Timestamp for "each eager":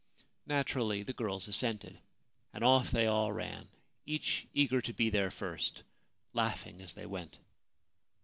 4.07-4.81